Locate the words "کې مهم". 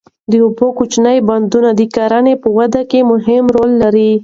2.89-3.43